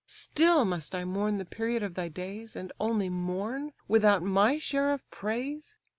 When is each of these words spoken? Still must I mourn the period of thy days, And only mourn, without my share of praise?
Still 0.07 0.65
must 0.65 0.95
I 0.95 1.05
mourn 1.05 1.37
the 1.37 1.45
period 1.45 1.83
of 1.83 1.93
thy 1.93 2.07
days, 2.07 2.55
And 2.55 2.73
only 2.79 3.07
mourn, 3.07 3.71
without 3.87 4.23
my 4.23 4.57
share 4.57 4.89
of 4.89 5.07
praise? 5.11 5.77